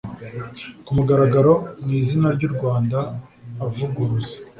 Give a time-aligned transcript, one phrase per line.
[0.85, 1.53] ku mugaragaro
[1.83, 2.99] mu izina ry'u rwanda
[3.65, 4.35] avuguruza